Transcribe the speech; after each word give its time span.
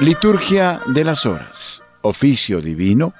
Liturgia 0.00 0.80
de 0.86 1.02
las 1.02 1.26
Horas, 1.26 1.82
oficio 2.02 2.60
divino, 2.60 3.14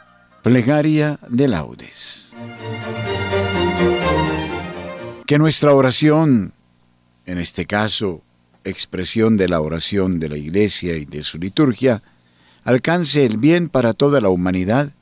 plegaria 0.44 1.18
de 1.28 1.48
laudes. 1.48 2.36
Que 5.26 5.38
nuestra 5.38 5.74
oración, 5.74 6.52
en 7.26 7.38
este 7.38 7.66
caso, 7.66 8.22
expresión 8.62 9.36
de 9.36 9.48
la 9.48 9.60
oración 9.60 10.20
de 10.20 10.28
la 10.28 10.36
Iglesia 10.36 10.96
y 10.96 11.04
de 11.04 11.22
su 11.22 11.38
liturgia, 11.38 12.00
alcance 12.62 13.26
el 13.26 13.38
bien 13.38 13.68
para 13.68 13.92
toda 13.92 14.20
la 14.20 14.28
humanidad, 14.28 14.92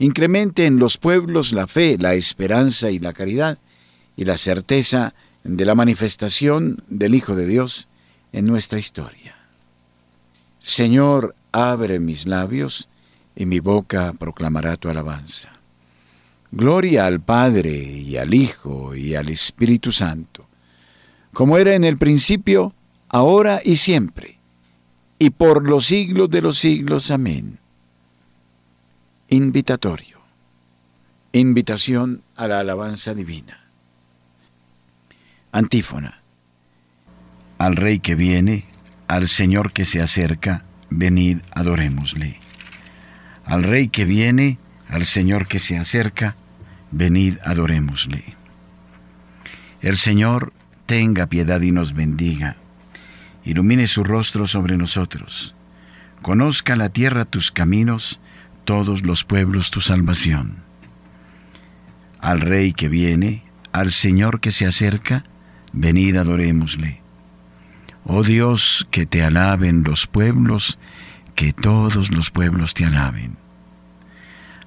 incremente 0.00 0.66
en 0.66 0.80
los 0.80 0.96
pueblos 0.98 1.52
la 1.52 1.68
fe, 1.68 1.96
la 1.96 2.14
esperanza 2.14 2.90
y 2.90 2.98
la 2.98 3.12
caridad, 3.12 3.58
y 4.16 4.24
la 4.24 4.36
certeza 4.36 5.14
de 5.44 5.64
la 5.64 5.76
manifestación 5.76 6.82
del 6.88 7.14
Hijo 7.14 7.36
de 7.36 7.46
Dios 7.46 7.86
en 8.32 8.46
nuestra 8.46 8.80
historia. 8.80 9.39
Señor, 10.60 11.34
abre 11.52 11.98
mis 11.98 12.26
labios, 12.26 12.88
y 13.34 13.46
mi 13.46 13.60
boca 13.60 14.12
proclamará 14.18 14.76
tu 14.76 14.88
alabanza. 14.88 15.48
Gloria 16.52 17.06
al 17.06 17.20
Padre 17.20 17.72
y 17.72 18.16
al 18.16 18.34
Hijo 18.34 18.94
y 18.94 19.14
al 19.14 19.30
Espíritu 19.30 19.90
Santo, 19.90 20.46
como 21.32 21.56
era 21.56 21.74
en 21.74 21.84
el 21.84 21.96
principio, 21.96 22.74
ahora 23.08 23.60
y 23.64 23.76
siempre, 23.76 24.38
y 25.18 25.30
por 25.30 25.66
los 25.68 25.86
siglos 25.86 26.28
de 26.28 26.42
los 26.42 26.58
siglos. 26.58 27.10
Amén. 27.10 27.58
Invitatorio. 29.28 30.18
Invitación 31.32 32.22
a 32.36 32.48
la 32.48 32.60
alabanza 32.60 33.14
divina. 33.14 33.64
Antífona. 35.52 36.20
Al 37.58 37.76
Rey 37.76 38.00
que 38.00 38.14
viene, 38.14 38.64
al 39.10 39.26
Señor 39.26 39.72
que 39.72 39.84
se 39.84 40.00
acerca, 40.00 40.62
venid, 40.88 41.38
adorémosle. 41.52 42.38
Al 43.44 43.64
Rey 43.64 43.88
que 43.88 44.04
viene, 44.04 44.58
al 44.88 45.04
Señor 45.04 45.48
que 45.48 45.58
se 45.58 45.76
acerca, 45.76 46.36
venid, 46.92 47.38
adorémosle. 47.44 48.36
El 49.80 49.96
Señor 49.96 50.52
tenga 50.86 51.26
piedad 51.26 51.60
y 51.60 51.72
nos 51.72 51.92
bendiga, 51.92 52.54
ilumine 53.44 53.88
su 53.88 54.04
rostro 54.04 54.46
sobre 54.46 54.76
nosotros, 54.76 55.56
conozca 56.22 56.76
la 56.76 56.90
tierra 56.90 57.24
tus 57.24 57.50
caminos, 57.50 58.20
todos 58.64 59.04
los 59.04 59.24
pueblos 59.24 59.72
tu 59.72 59.80
salvación. 59.80 60.62
Al 62.20 62.40
Rey 62.40 62.72
que 62.72 62.88
viene, 62.88 63.42
al 63.72 63.90
Señor 63.90 64.38
que 64.38 64.52
se 64.52 64.66
acerca, 64.66 65.24
venid 65.72 66.14
adorémosle. 66.14 66.99
Oh 68.04 68.22
Dios, 68.22 68.86
que 68.90 69.06
te 69.06 69.22
alaben 69.22 69.82
los 69.82 70.06
pueblos, 70.06 70.78
que 71.34 71.52
todos 71.52 72.10
los 72.10 72.30
pueblos 72.30 72.74
te 72.74 72.84
alaben. 72.84 73.36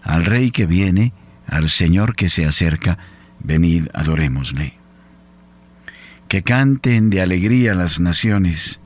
Al 0.02 0.25
Rey 0.25 0.52
que 0.52 0.66
viene, 0.66 1.14
al 1.48 1.70
Señor 1.70 2.16
que 2.16 2.30
se 2.30 2.45
acerca, 2.45 2.98
venid 3.40 3.88
adorémosle. 3.94 4.73
Que 6.28 6.44
canten 6.44 7.09
de 7.09 7.22
alegría 7.22 7.73
las 7.73 8.00
naciones, 8.00 8.81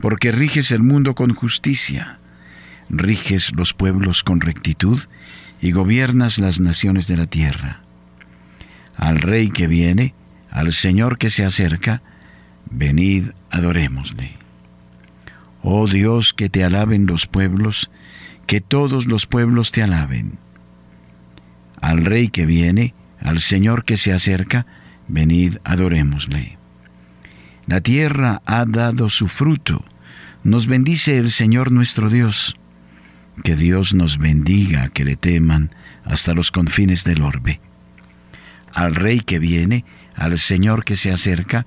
porque 0.00 0.32
riges 0.32 0.70
el 0.72 0.82
mundo 0.82 1.14
con 1.14 1.34
justicia, 1.34 2.18
riges 2.88 3.52
los 3.54 3.74
pueblos 3.74 4.22
con 4.22 4.40
rectitud 4.40 5.00
y 5.60 5.72
gobiernas 5.72 6.38
las 6.38 6.60
naciones 6.60 7.06
de 7.06 7.16
la 7.16 7.26
tierra. 7.26 7.80
Al 8.96 9.18
Rey 9.18 9.50
que 9.50 9.66
viene, 9.66 10.14
al 10.50 10.72
Señor 10.72 11.18
que 11.18 11.30
se 11.30 11.44
acerca, 11.44 12.02
venid 12.70 13.30
adorémosle. 13.50 14.36
Oh 15.62 15.86
Dios, 15.86 16.32
que 16.32 16.48
te 16.48 16.64
alaben 16.64 17.06
los 17.06 17.26
pueblos, 17.26 17.90
que 18.46 18.60
todos 18.60 19.06
los 19.06 19.26
pueblos 19.26 19.72
te 19.72 19.82
alaben. 19.82 20.38
Al 21.80 22.04
Rey 22.04 22.28
que 22.28 22.46
viene, 22.46 22.94
al 23.20 23.40
Señor 23.40 23.84
que 23.84 23.96
se 23.96 24.12
acerca, 24.12 24.66
venid 25.08 25.58
adorémosle. 25.64 26.58
La 27.66 27.80
tierra 27.80 28.40
ha 28.46 28.64
dado 28.64 29.08
su 29.08 29.28
fruto, 29.28 29.84
nos 30.42 30.66
bendice 30.66 31.18
el 31.18 31.30
Señor 31.30 31.70
nuestro 31.70 32.08
Dios. 32.08 32.56
Que 33.44 33.56
Dios 33.56 33.94
nos 33.94 34.18
bendiga, 34.18 34.88
que 34.88 35.04
le 35.04 35.16
teman 35.16 35.70
hasta 36.04 36.32
los 36.32 36.50
confines 36.50 37.04
del 37.04 37.22
orbe. 37.22 37.60
Al 38.72 38.94
Rey 38.94 39.20
que 39.20 39.38
viene, 39.38 39.84
al 40.14 40.38
Señor 40.38 40.84
que 40.84 40.96
se 40.96 41.12
acerca, 41.12 41.66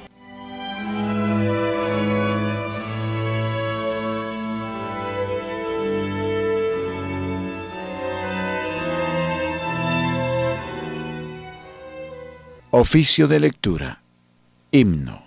Oficio 12.81 13.27
de 13.27 13.39
lectura. 13.39 14.01
Himno. 14.71 15.23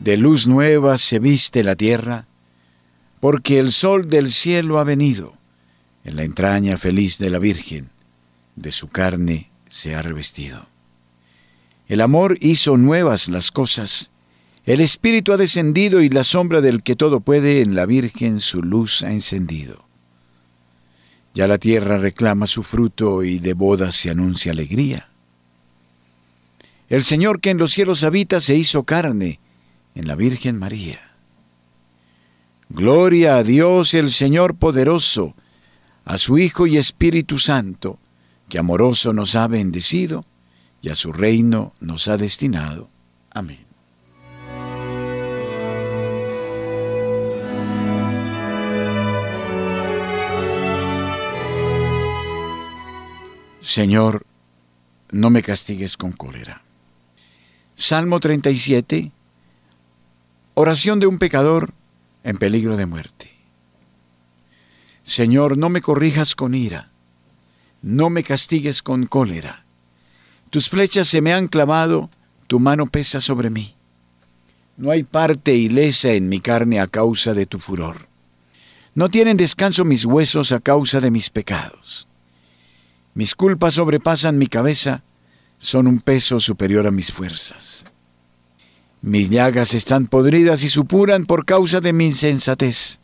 De 0.00 0.18
luz 0.18 0.46
nueva 0.46 0.98
se 0.98 1.18
viste 1.20 1.64
la 1.64 1.76
tierra, 1.76 2.26
porque 3.20 3.58
el 3.58 3.72
sol 3.72 4.06
del 4.06 4.28
cielo 4.28 4.78
ha 4.78 4.84
venido, 4.84 5.32
en 6.04 6.16
la 6.16 6.24
entraña 6.24 6.76
feliz 6.76 7.16
de 7.16 7.30
la 7.30 7.38
Virgen, 7.38 7.88
de 8.54 8.70
su 8.70 8.88
carne 8.88 9.50
se 9.70 9.94
ha 9.94 10.02
revestido. 10.02 10.66
El 11.88 12.02
amor 12.02 12.36
hizo 12.42 12.76
nuevas 12.76 13.30
las 13.30 13.50
cosas, 13.50 14.10
el 14.66 14.82
Espíritu 14.82 15.32
ha 15.32 15.38
descendido 15.38 16.02
y 16.02 16.10
la 16.10 16.22
sombra 16.22 16.60
del 16.60 16.82
que 16.82 16.96
todo 16.96 17.20
puede 17.20 17.62
en 17.62 17.74
la 17.74 17.86
Virgen 17.86 18.40
su 18.40 18.62
luz 18.62 19.02
ha 19.02 19.10
encendido. 19.10 19.83
Ya 21.34 21.48
la 21.48 21.58
tierra 21.58 21.98
reclama 21.98 22.46
su 22.46 22.62
fruto 22.62 23.24
y 23.24 23.40
de 23.40 23.54
bodas 23.54 23.96
se 23.96 24.10
anuncia 24.10 24.52
alegría. 24.52 25.08
El 26.88 27.02
Señor 27.02 27.40
que 27.40 27.50
en 27.50 27.58
los 27.58 27.72
cielos 27.72 28.04
habita 28.04 28.40
se 28.40 28.54
hizo 28.54 28.84
carne 28.84 29.40
en 29.96 30.06
la 30.06 30.14
Virgen 30.14 30.58
María. 30.58 31.00
Gloria 32.68 33.36
a 33.36 33.42
Dios 33.42 33.94
el 33.94 34.10
Señor 34.10 34.54
poderoso, 34.54 35.34
a 36.04 36.18
su 36.18 36.38
Hijo 36.38 36.68
y 36.68 36.76
Espíritu 36.76 37.38
Santo, 37.38 37.98
que 38.48 38.58
amoroso 38.58 39.12
nos 39.12 39.34
ha 39.34 39.48
bendecido 39.48 40.24
y 40.82 40.90
a 40.90 40.94
su 40.94 41.12
reino 41.12 41.74
nos 41.80 42.06
ha 42.06 42.16
destinado. 42.16 42.88
Amén. 43.30 43.63
Señor, 53.64 54.26
no 55.10 55.30
me 55.30 55.42
castigues 55.42 55.96
con 55.96 56.12
cólera. 56.12 56.62
Salmo 57.74 58.20
37, 58.20 59.10
oración 60.52 61.00
de 61.00 61.06
un 61.06 61.18
pecador 61.18 61.72
en 62.24 62.36
peligro 62.36 62.76
de 62.76 62.84
muerte. 62.84 63.30
Señor, 65.02 65.56
no 65.56 65.70
me 65.70 65.80
corrijas 65.80 66.34
con 66.34 66.54
ira, 66.54 66.90
no 67.80 68.10
me 68.10 68.22
castigues 68.22 68.82
con 68.82 69.06
cólera. 69.06 69.64
Tus 70.50 70.68
flechas 70.68 71.08
se 71.08 71.22
me 71.22 71.32
han 71.32 71.48
clavado, 71.48 72.10
tu 72.46 72.60
mano 72.60 72.84
pesa 72.84 73.18
sobre 73.18 73.48
mí. 73.48 73.74
No 74.76 74.90
hay 74.90 75.04
parte 75.04 75.54
ilesa 75.54 76.12
en 76.12 76.28
mi 76.28 76.40
carne 76.40 76.80
a 76.80 76.86
causa 76.86 77.32
de 77.32 77.46
tu 77.46 77.58
furor. 77.58 78.08
No 78.94 79.08
tienen 79.08 79.38
descanso 79.38 79.86
mis 79.86 80.04
huesos 80.04 80.52
a 80.52 80.60
causa 80.60 81.00
de 81.00 81.10
mis 81.10 81.30
pecados. 81.30 82.06
Mis 83.14 83.34
culpas 83.34 83.74
sobrepasan 83.74 84.38
mi 84.38 84.48
cabeza, 84.48 85.04
son 85.58 85.86
un 85.86 86.00
peso 86.00 86.40
superior 86.40 86.86
a 86.86 86.90
mis 86.90 87.12
fuerzas. 87.12 87.86
Mis 89.02 89.30
llagas 89.30 89.74
están 89.74 90.06
podridas 90.06 90.64
y 90.64 90.68
supuran 90.68 91.24
por 91.24 91.44
causa 91.44 91.80
de 91.80 91.92
mi 91.92 92.06
insensatez. 92.06 93.00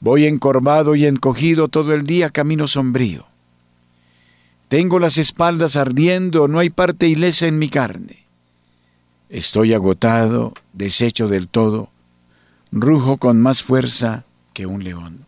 Voy 0.00 0.24
encorvado 0.24 0.94
y 0.94 1.06
encogido 1.06 1.68
todo 1.68 1.92
el 1.94 2.04
día 2.04 2.30
camino 2.30 2.66
sombrío. 2.66 3.26
Tengo 4.68 4.98
las 4.98 5.18
espaldas 5.18 5.76
ardiendo, 5.76 6.48
no 6.48 6.58
hay 6.58 6.70
parte 6.70 7.08
ilesa 7.08 7.46
en 7.46 7.58
mi 7.58 7.68
carne. 7.68 8.26
Estoy 9.28 9.74
agotado, 9.74 10.54
deshecho 10.72 11.28
del 11.28 11.48
todo, 11.48 11.90
rujo 12.70 13.18
con 13.18 13.40
más 13.40 13.62
fuerza 13.62 14.24
que 14.54 14.66
un 14.66 14.84
león. 14.84 15.27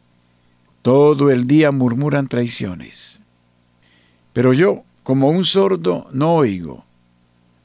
Todo 0.81 1.29
el 1.29 1.45
día 1.45 1.71
murmuran 1.71 2.27
traiciones. 2.27 3.21
Pero 4.33 4.53
yo, 4.53 4.83
como 5.03 5.29
un 5.29 5.45
sordo, 5.45 6.07
no 6.11 6.33
oigo. 6.33 6.85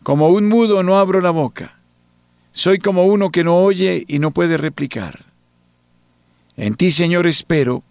Como 0.03 0.29
un 0.29 0.49
mudo 0.49 0.83
no 0.83 0.97
abro 0.97 1.21
la 1.21 1.31
boca. 1.31 1.79
Soy 2.53 2.79
como 2.79 3.05
uno 3.05 3.31
que 3.31 3.45
no 3.45 3.59
oye 3.59 4.05
y 4.07 4.19
no 4.19 4.31
puede 4.31 4.57
replicar. 4.57 5.25
En 6.57 6.75
ti, 6.75 6.91
Señor, 6.91 7.27
espero, 7.27 7.83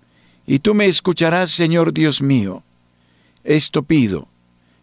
y 0.47 0.59
tú 0.59 0.73
me 0.73 0.85
escucharás, 0.85 1.51
Señor 1.51 1.93
Dios 1.93 2.21
mío. 2.21 2.63
Esto 3.43 3.83
pido, 3.83 4.27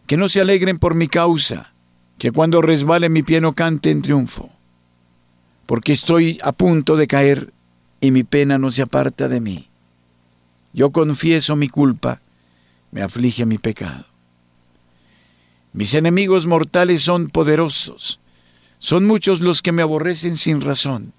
que 0.07 0.17
no 0.17 0.27
se 0.27 0.41
alegren 0.41 0.79
por 0.79 0.95
mi 0.95 1.07
causa, 1.07 1.73
que 2.17 2.31
cuando 2.31 2.61
resbale 2.61 3.09
mi 3.09 3.23
pie 3.23 3.41
no 3.41 3.53
cante 3.53 3.91
en 3.91 4.01
triunfo 4.01 4.49
porque 5.65 5.93
estoy 5.93 6.39
a 6.43 6.51
punto 6.51 6.95
de 6.95 7.07
caer 7.07 7.53
y 8.01 8.11
mi 8.11 8.23
pena 8.23 8.57
no 8.57 8.69
se 8.69 8.81
aparta 8.81 9.27
de 9.27 9.39
mí. 9.39 9.69
Yo 10.73 10.91
confieso 10.91 11.55
mi 11.55 11.69
culpa, 11.69 12.21
me 12.91 13.01
aflige 13.01 13.45
mi 13.45 13.57
pecado. 13.57 14.05
Mis 15.71 15.93
enemigos 15.93 16.45
mortales 16.45 17.01
son 17.01 17.29
poderosos, 17.29 18.19
son 18.79 19.05
muchos 19.05 19.41
los 19.41 19.61
que 19.61 19.71
me 19.71 19.81
aborrecen 19.81 20.37
sin 20.37 20.61
razón, 20.61 21.13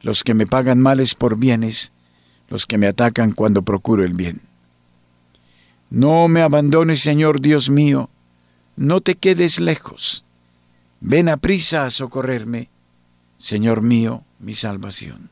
los 0.00 0.22
que 0.24 0.34
me 0.34 0.46
pagan 0.46 0.80
males 0.80 1.14
por 1.14 1.36
bienes, 1.36 1.92
los 2.48 2.66
que 2.66 2.78
me 2.78 2.86
atacan 2.86 3.32
cuando 3.32 3.62
procuro 3.62 4.04
el 4.04 4.14
bien. 4.14 4.42
No 5.90 6.28
me 6.28 6.42
abandones, 6.42 7.00
Señor 7.00 7.40
Dios 7.40 7.70
mío, 7.70 8.10
no 8.76 9.00
te 9.00 9.16
quedes 9.16 9.60
lejos. 9.60 10.24
Ven 11.00 11.28
a 11.28 11.36
prisa 11.36 11.84
a 11.84 11.90
socorrerme 11.90 12.70
Señor 13.42 13.82
mío, 13.82 14.22
mi 14.38 14.54
salvación. 14.54 15.31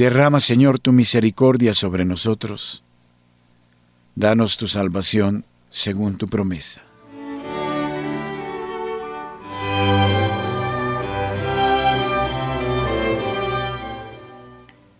Derrama, 0.00 0.40
Señor, 0.40 0.78
tu 0.78 0.92
misericordia 0.92 1.74
sobre 1.74 2.06
nosotros. 2.06 2.82
Danos 4.14 4.56
tu 4.56 4.66
salvación 4.66 5.44
según 5.68 6.16
tu 6.16 6.26
promesa. 6.26 6.80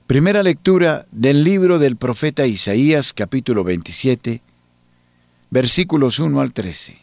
Primera 0.07 0.43
lectura 0.43 1.07
del 1.11 1.45
libro 1.45 1.79
del 1.79 1.97
profeta 1.97 2.45
Isaías 2.45 3.15
capítulo 3.15 3.65
27, 3.65 4.43
versículos 5.49 6.19
1 6.19 6.43
al 6.43 6.53
13. 6.53 6.99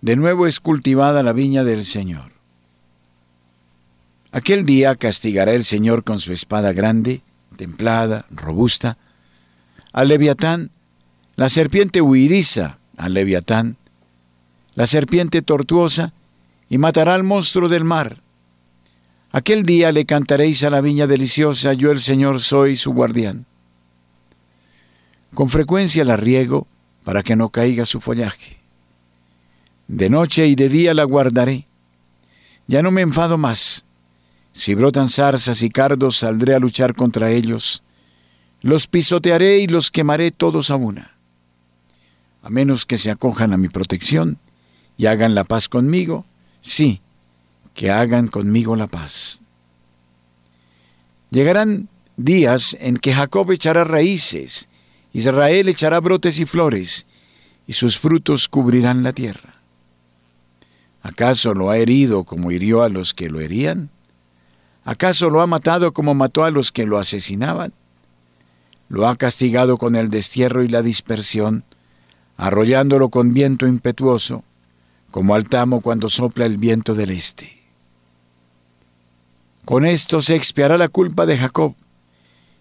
De 0.00 0.14
nuevo 0.14 0.46
es 0.46 0.60
cultivada 0.60 1.24
la 1.24 1.32
viña 1.32 1.64
del 1.64 1.82
Señor. 1.82 2.34
Aquel 4.34 4.66
día 4.66 4.96
castigará 4.96 5.52
el 5.52 5.62
Señor 5.62 6.02
con 6.02 6.18
su 6.18 6.32
espada 6.32 6.72
grande, 6.72 7.22
templada, 7.56 8.26
robusta, 8.32 8.98
al 9.92 10.08
leviatán, 10.08 10.72
la 11.36 11.48
serpiente 11.48 12.00
huiriza 12.00 12.80
al 12.96 13.14
leviatán, 13.14 13.76
la 14.74 14.88
serpiente 14.88 15.40
tortuosa, 15.40 16.14
y 16.68 16.78
matará 16.78 17.14
al 17.14 17.22
monstruo 17.22 17.68
del 17.68 17.84
mar. 17.84 18.22
Aquel 19.30 19.62
día 19.62 19.92
le 19.92 20.04
cantaréis 20.04 20.64
a 20.64 20.70
la 20.70 20.80
viña 20.80 21.06
deliciosa, 21.06 21.72
yo 21.72 21.92
el 21.92 22.00
Señor 22.00 22.40
soy 22.40 22.74
su 22.74 22.92
guardián. 22.92 23.46
Con 25.32 25.48
frecuencia 25.48 26.04
la 26.04 26.16
riego 26.16 26.66
para 27.04 27.22
que 27.22 27.36
no 27.36 27.50
caiga 27.50 27.86
su 27.86 28.00
follaje. 28.00 28.56
De 29.86 30.10
noche 30.10 30.48
y 30.48 30.56
de 30.56 30.68
día 30.68 30.92
la 30.92 31.04
guardaré. 31.04 31.68
Ya 32.66 32.82
no 32.82 32.90
me 32.90 33.02
enfado 33.02 33.38
más 33.38 33.84
si 34.54 34.74
brotan 34.76 35.08
zarzas 35.08 35.62
y 35.62 35.68
cardos, 35.68 36.16
saldré 36.18 36.54
a 36.54 36.60
luchar 36.60 36.94
contra 36.94 37.30
ellos. 37.30 37.82
Los 38.62 38.86
pisotearé 38.86 39.58
y 39.58 39.66
los 39.66 39.90
quemaré 39.90 40.30
todos 40.30 40.70
a 40.70 40.76
una. 40.76 41.10
A 42.40 42.50
menos 42.50 42.86
que 42.86 42.96
se 42.96 43.10
acojan 43.10 43.52
a 43.52 43.56
mi 43.56 43.68
protección 43.68 44.38
y 44.96 45.06
hagan 45.06 45.34
la 45.34 45.42
paz 45.42 45.68
conmigo, 45.68 46.24
sí, 46.62 47.00
que 47.74 47.90
hagan 47.90 48.28
conmigo 48.28 48.76
la 48.76 48.86
paz. 48.86 49.42
Llegarán 51.30 51.88
días 52.16 52.76
en 52.78 52.96
que 52.98 53.12
Jacob 53.12 53.50
echará 53.50 53.82
raíces, 53.82 54.68
Israel 55.12 55.68
echará 55.68 55.98
brotes 55.98 56.38
y 56.38 56.46
flores, 56.46 57.08
y 57.66 57.72
sus 57.72 57.98
frutos 57.98 58.48
cubrirán 58.48 59.02
la 59.02 59.12
tierra. 59.12 59.56
¿Acaso 61.02 61.54
lo 61.54 61.70
ha 61.70 61.78
herido 61.78 62.22
como 62.22 62.52
hirió 62.52 62.84
a 62.84 62.88
los 62.88 63.14
que 63.14 63.28
lo 63.28 63.40
herían? 63.40 63.90
¿Acaso 64.84 65.30
lo 65.30 65.40
ha 65.40 65.46
matado 65.46 65.92
como 65.92 66.14
mató 66.14 66.44
a 66.44 66.50
los 66.50 66.70
que 66.70 66.86
lo 66.86 66.98
asesinaban? 66.98 67.72
Lo 68.88 69.08
ha 69.08 69.16
castigado 69.16 69.78
con 69.78 69.96
el 69.96 70.10
destierro 70.10 70.62
y 70.62 70.68
la 70.68 70.82
dispersión, 70.82 71.64
arrollándolo 72.36 73.08
con 73.08 73.32
viento 73.32 73.66
impetuoso, 73.66 74.44
como 75.10 75.34
al 75.34 75.48
tamo 75.48 75.80
cuando 75.80 76.08
sopla 76.08 76.44
el 76.44 76.58
viento 76.58 76.94
del 76.94 77.10
este. 77.10 77.62
Con 79.64 79.86
esto 79.86 80.20
se 80.20 80.34
expiará 80.34 80.76
la 80.76 80.88
culpa 80.88 81.24
de 81.24 81.38
Jacob, 81.38 81.74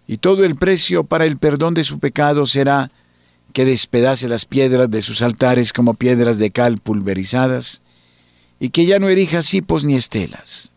y 0.07 0.17
todo 0.17 0.45
el 0.45 0.55
precio 0.55 1.03
para 1.03 1.25
el 1.25 1.37
perdón 1.37 1.73
de 1.73 1.83
su 1.83 1.99
pecado 1.99 2.45
será 2.45 2.91
que 3.51 3.65
despedace 3.65 4.27
las 4.27 4.45
piedras 4.45 4.89
de 4.89 5.01
sus 5.01 5.21
altares 5.21 5.73
como 5.73 5.93
piedras 5.93 6.39
de 6.39 6.51
cal 6.51 6.77
pulverizadas, 6.77 7.81
y 8.59 8.69
que 8.69 8.85
ya 8.85 8.99
no 8.99 9.09
erija 9.09 9.43
cipos 9.43 9.83
ni 9.83 9.95
estelas. 9.95 10.72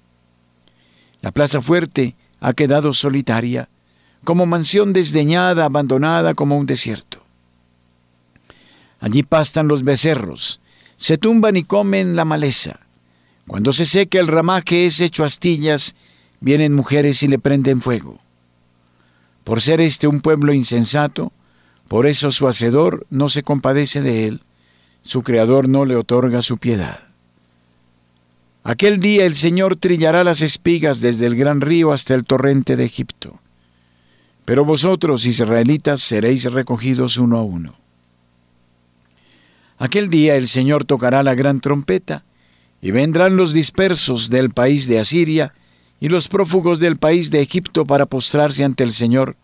La 1.23 1.33
plaza 1.33 1.63
fuerte 1.63 2.17
ha 2.41 2.53
quedado 2.53 2.93
solitaria, 2.93 3.69
como 4.25 4.47
mansión 4.47 4.93
desdeñada, 4.93 5.65
abandonada 5.65 6.35
como 6.35 6.57
un 6.57 6.67
desierto. 6.67 7.23
Allí 9.01 9.23
pastan 9.23 9.69
los 9.69 9.83
becerros, 9.83 10.61
se 10.97 11.19
tumban 11.19 11.57
y 11.57 11.65
comen 11.65 12.17
la 12.17 12.25
maleza. 12.25 12.81
Cuando 13.47 13.73
se 13.73 13.87
seca 13.87 14.19
el 14.19 14.27
ramaje 14.27 14.87
es 14.87 15.01
hecho 15.01 15.25
astillas, 15.25 15.95
vienen 16.41 16.75
mujeres 16.75 17.23
y 17.23 17.29
le 17.29 17.39
prenden 17.39 17.81
fuego. 17.81 18.19
Por 19.45 19.61
ser 19.61 19.81
este 19.81 20.09
un 20.09 20.21
pueblo 20.21 20.53
insensato, 20.53 21.33
por 21.87 22.07
eso 22.07 22.31
su 22.33 22.49
hacedor 22.49 23.07
no 23.11 23.29
se 23.29 23.45
compadece 23.45 24.03
de 24.03 24.27
él, 24.27 24.43
su 25.03 25.23
creador 25.23 25.69
no 25.69 25.85
le 25.85 25.95
otorga 25.95 26.43
su 26.43 26.57
piedad. 26.59 27.06
Aquel 28.69 28.99
día 28.99 29.27
el 29.27 29.37
Señor 29.37 29.77
trillará 29.77 30.25
las 30.25 30.43
espigas 30.43 31.01
desde 31.01 31.27
el 31.27 31.37
gran 31.37 31.61
río 31.61 31.93
hasta 31.93 32.15
el 32.15 32.25
torrente 32.25 32.75
de 32.75 32.85
Egipto. 32.85 33.39
Pero 34.45 34.65
vosotros, 34.65 35.25
israelitas, 35.25 36.01
seréis 36.01 36.53
recogidos 36.53 37.17
uno 37.17 37.39
a 37.39 37.45
uno. 37.45 37.77
Aquel 39.79 40.11
día 40.11 40.35
el 40.35 40.49
Señor 40.49 40.85
tocará 40.85 41.23
la 41.23 41.37
gran 41.37 41.61
trompeta, 41.61 42.25
y 42.83 42.91
vendrán 42.91 43.37
los 43.37 43.53
dispersos 43.53 44.31
del 44.31 44.51
país 44.51 44.89
de 44.89 44.99
Asiria 44.99 45.55
y 46.01 46.09
los 46.09 46.27
prófugos 46.27 46.81
del 46.81 46.97
país 46.97 47.31
de 47.31 47.43
Egipto 47.43 47.87
para 47.87 48.07
postrarse 48.07 48.65
ante 48.65 48.83
el 48.83 48.91
Señor 48.91 49.37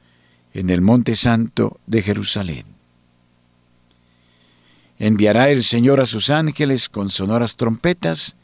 en 0.52 0.68
el 0.68 0.80
monte 0.80 1.14
santo 1.14 1.78
de 1.86 2.02
Jerusalén. 2.02 2.66
Enviará 4.98 5.48
el 5.50 5.62
Señor 5.62 6.00
a 6.00 6.06
sus 6.06 6.28
ángeles 6.28 6.88
con 6.88 7.08
sonoras 7.08 7.56
trompetas, 7.56 8.36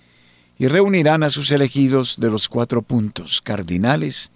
y 0.59 0.67
reunirán 0.67 1.23
a 1.23 1.31
sus 1.31 1.53
elegidos 1.53 2.19
de 2.19 2.31
los 2.31 2.49
cuatro 2.49 2.83
puntos 2.83 3.41
cardinales 3.41 4.33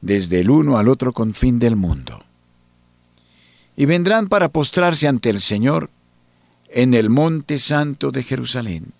desde 0.00 0.40
el 0.40 0.50
uno 0.50 0.78
al 0.78 0.88
otro 0.88 1.12
confín 1.12 1.58
del 1.58 1.76
mundo. 1.76 2.24
Y 3.76 3.84
vendrán 3.84 4.28
para 4.28 4.48
postrarse 4.48 5.06
ante 5.06 5.30
el 5.30 5.40
Señor 5.40 5.90
en 6.70 6.94
el 6.94 7.10
monte 7.10 7.58
santo 7.58 8.10
de 8.10 8.22
Jerusalén, 8.22 8.92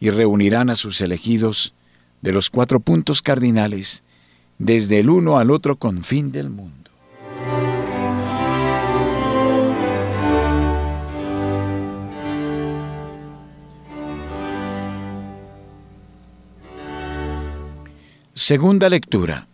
y 0.00 0.10
reunirán 0.10 0.70
a 0.70 0.76
sus 0.76 1.00
elegidos 1.00 1.74
de 2.22 2.32
los 2.32 2.50
cuatro 2.50 2.80
puntos 2.80 3.22
cardinales, 3.22 4.04
desde 4.58 5.00
el 5.00 5.10
uno 5.10 5.38
al 5.38 5.50
otro 5.50 5.76
confín 5.76 6.32
del 6.32 6.50
mundo. 6.50 6.77
Segunda 18.48 18.88
lectura 18.88 19.46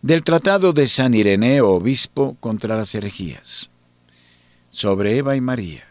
del 0.00 0.22
Tratado 0.22 0.72
de 0.72 0.88
San 0.88 1.12
Ireneo, 1.12 1.68
obispo 1.68 2.34
contra 2.40 2.74
las 2.78 2.94
herejías, 2.94 3.70
sobre 4.70 5.18
Eva 5.18 5.36
y 5.36 5.42
María. 5.42 5.84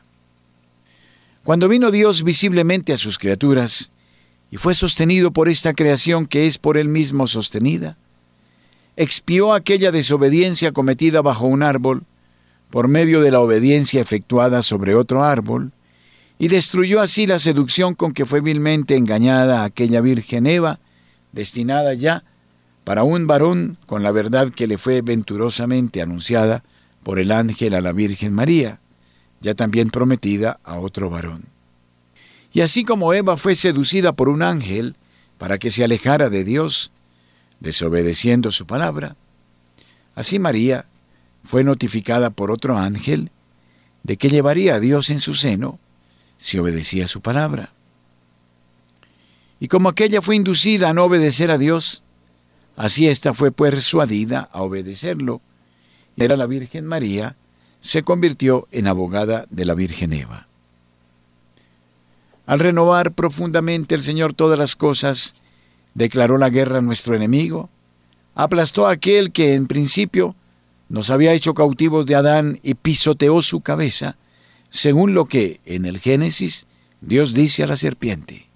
Cuando 1.43 1.67
vino 1.67 1.91
Dios 1.91 2.24
visiblemente 2.24 2.93
a 2.93 2.98
sus 2.98 3.19
criaturas 3.19 3.91
y 4.50 4.57
fue 4.57 4.74
sostenido 4.74 5.29
por 5.29 5.50
esta 5.50 5.74
creación 5.74 6.25
que 6.25 6.48
es 6.48 6.57
por 6.57 6.77
él 6.77 6.88
mismo 6.88 7.27
sostenida, 7.27 7.95
expió 8.95 9.53
aquella 9.53 9.91
desobediencia 9.91 10.71
cometida 10.71 11.21
bajo 11.21 11.45
un 11.45 11.62
árbol 11.62 12.05
por 12.71 12.88
medio 12.88 13.21
de 13.21 13.29
la 13.29 13.39
obediencia 13.39 14.01
efectuada 14.01 14.63
sobre 14.63 14.95
otro 14.95 15.24
árbol, 15.24 15.74
y 16.39 16.48
destruyó 16.48 17.01
así 17.01 17.27
la 17.27 17.38
seducción 17.38 17.93
con 17.93 18.13
que 18.13 18.25
fue 18.25 18.41
vilmente 18.41 18.95
engañada 18.95 19.63
aquella 19.63 20.01
Virgen 20.01 20.48
Eva, 20.48 20.79
destinada 21.33 21.93
ya 21.93 22.24
para 22.84 23.04
un 23.04 23.28
varón 23.28 23.78
con 23.86 24.04
la 24.04 24.12
verdad 24.12 24.50
que 24.50 24.68
le 24.68 24.78
fue 24.78 25.02
venturosamente 25.02 26.02
anunciada 26.02 26.64
por 27.04 27.20
el 27.20 27.32
ángel 27.32 27.74
a 27.74 27.82
la 27.82 27.92
Virgen 27.92 28.34
María, 28.34 28.80
ya 29.40 29.56
también 29.56 29.90
prometida 29.90 30.60
a 30.64 30.80
otro 30.80 31.10
varón. 31.10 31.46
Y 32.54 32.62
así 32.62 32.84
como 32.84 33.14
Eva 33.14 33.38
fue 33.38 33.56
seducida 33.56 34.14
por 34.14 34.30
un 34.30 34.44
ángel 34.44 34.96
para 35.38 35.58
que 35.58 35.72
se 35.72 35.84
alejara 35.84 36.30
de 36.30 36.44
Dios, 36.44 36.92
desobedeciendo 37.60 38.52
su 38.52 38.66
palabra, 38.66 39.16
así 40.16 40.40
María 40.40 40.86
fue 41.44 41.64
notificada 41.64 42.30
por 42.30 42.52
otro 42.52 42.78
ángel 42.78 43.32
de 44.04 44.18
que 44.18 44.30
llevaría 44.30 44.76
a 44.76 44.80
Dios 44.80 45.10
en 45.10 45.20
su 45.20 45.34
seno 45.34 45.80
si 46.38 46.58
obedecía 46.58 47.08
su 47.08 47.22
palabra. 47.22 47.72
Y 49.60 49.68
como 49.68 49.90
aquella 49.90 50.22
fue 50.22 50.36
inducida 50.36 50.90
a 50.90 50.94
no 50.94 51.06
obedecer 51.06 51.52
a 51.52 51.60
Dios, 51.60 52.04
Así 52.75 53.08
ésta 53.08 53.34
fue 53.34 53.51
persuadida 53.51 54.50
a 54.51 54.62
obedecerlo. 54.63 55.42
Era 56.18 56.38
la 56.38 56.46
Virgen 56.46 56.86
María, 56.86 57.36
se 57.80 58.04
convirtió 58.04 58.68
en 58.72 58.88
abogada 58.88 59.46
de 59.50 59.66
la 59.66 59.74
Virgen 59.74 60.13
Eva. 60.13 60.48
Al 62.46 62.60
renovar 62.60 63.13
profundamente 63.13 63.96
el 63.96 64.01
Señor 64.01 64.34
todas 64.34 64.60
las 64.60 64.75
cosas, 64.75 65.36
declaró 65.94 66.38
la 66.38 66.50
guerra 66.50 66.80
a 66.80 66.82
nuestro 66.82 67.16
enemigo, 67.16 67.70
aplastó 68.36 68.88
a 68.88 68.92
aquel 68.92 69.32
que 69.32 69.54
en 69.54 69.68
principio 69.68 70.36
nos 70.90 71.10
había 71.10 71.34
hecho 71.34 71.54
cautivos 71.54 72.06
de 72.06 72.16
Adán 72.16 72.60
y 72.63 72.74
pisoteó 72.74 73.42
su 73.42 73.62
cabeza, 73.62 74.18
según 74.70 75.13
lo 75.13 75.25
que 75.25 75.60
en 75.66 75.86
el 75.86 76.00
Génesis 76.00 76.68
Dios 77.01 77.34
dice 77.34 77.63
a 77.63 77.68
la 77.68 77.75
serpiente. 77.75 78.48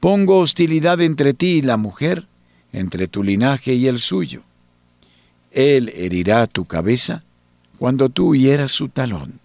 Pongo 0.00 0.38
hostilidad 0.38 1.00
entre 1.00 1.34
ti 1.34 1.58
y 1.58 1.62
la 1.62 1.76
mujer, 1.76 2.26
entre 2.72 3.08
tu 3.08 3.22
linaje 3.22 3.74
y 3.74 3.86
el 3.86 3.98
suyo. 3.98 4.42
Él 5.50 5.92
herirá 5.94 6.46
tu 6.46 6.64
cabeza 6.64 7.24
cuando 7.78 8.08
tú 8.08 8.34
hieras 8.34 8.72
su 8.72 8.88
talón. 8.88 9.40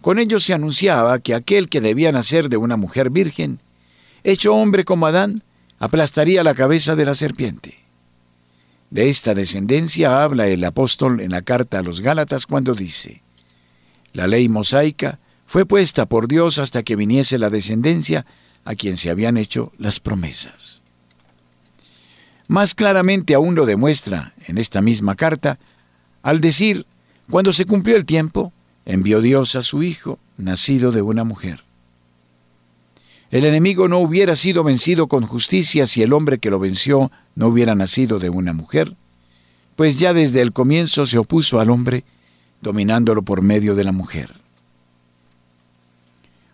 Con 0.00 0.18
ello 0.18 0.38
se 0.38 0.54
anunciaba 0.54 1.18
que 1.18 1.34
aquel 1.34 1.68
que 1.68 1.80
debía 1.80 2.12
nacer 2.12 2.48
de 2.48 2.56
una 2.56 2.76
mujer 2.76 3.10
virgen, 3.10 3.60
hecho 4.22 4.54
hombre 4.54 4.84
como 4.84 5.06
Adán, 5.06 5.42
aplastaría 5.78 6.44
la 6.44 6.54
cabeza 6.54 6.94
de 6.94 7.04
la 7.04 7.14
serpiente. 7.14 7.78
De 8.90 9.08
esta 9.08 9.34
descendencia 9.34 10.22
habla 10.22 10.46
el 10.46 10.62
apóstol 10.62 11.20
en 11.20 11.32
la 11.32 11.42
carta 11.42 11.80
a 11.80 11.82
los 11.82 12.00
Gálatas 12.02 12.46
cuando 12.46 12.74
dice, 12.74 13.22
La 14.12 14.26
ley 14.26 14.48
mosaica 14.48 15.18
fue 15.46 15.66
puesta 15.66 16.06
por 16.06 16.28
Dios 16.28 16.58
hasta 16.58 16.82
que 16.82 16.96
viniese 16.96 17.38
la 17.38 17.50
descendencia 17.50 18.26
a 18.64 18.74
quien 18.74 18.96
se 18.96 19.10
habían 19.10 19.36
hecho 19.36 19.72
las 19.78 20.00
promesas. 20.00 20.84
Más 22.48 22.74
claramente 22.74 23.34
aún 23.34 23.54
lo 23.54 23.66
demuestra 23.66 24.34
en 24.46 24.58
esta 24.58 24.80
misma 24.80 25.14
carta 25.14 25.58
al 26.22 26.40
decir, 26.40 26.86
cuando 27.30 27.52
se 27.52 27.66
cumplió 27.66 27.96
el 27.96 28.04
tiempo, 28.04 28.52
envió 28.84 29.20
Dios 29.20 29.54
a 29.56 29.62
su 29.62 29.82
Hijo, 29.82 30.18
nacido 30.36 30.92
de 30.92 31.02
una 31.02 31.24
mujer. 31.24 31.62
El 33.30 33.44
enemigo 33.44 33.88
no 33.88 33.98
hubiera 33.98 34.36
sido 34.36 34.62
vencido 34.62 35.08
con 35.08 35.26
justicia 35.26 35.86
si 35.86 36.02
el 36.02 36.12
hombre 36.12 36.38
que 36.38 36.50
lo 36.50 36.58
venció 36.58 37.10
no 37.34 37.48
hubiera 37.48 37.74
nacido 37.74 38.18
de 38.18 38.30
una 38.30 38.52
mujer, 38.52 38.96
pues 39.74 39.98
ya 39.98 40.12
desde 40.14 40.40
el 40.40 40.52
comienzo 40.52 41.06
se 41.06 41.18
opuso 41.18 41.60
al 41.60 41.70
hombre, 41.70 42.04
dominándolo 42.60 43.22
por 43.22 43.42
medio 43.42 43.74
de 43.74 43.84
la 43.84 43.92
mujer. 43.92 44.34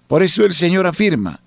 Por 0.06 0.22
eso 0.22 0.44
el 0.44 0.54
Señor 0.54 0.86
afirma 0.86 1.40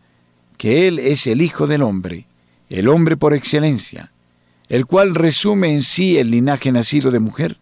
que 0.58 0.88
Él 0.88 1.00
es 1.00 1.28
el 1.28 1.42
Hijo 1.42 1.68
del 1.68 1.82
hombre, 1.82 2.28
el 2.70 2.88
hombre 2.88 3.18
por 3.18 3.34
excelencia, 3.34 4.12
el 4.70 4.86
cual 4.86 5.16
resume 5.16 5.74
en 5.74 5.82
sí 5.82 6.18
el 6.18 6.32
linaje 6.32 6.72
nacido 6.72 7.12
de 7.12 7.20
mujer, 7.20 7.58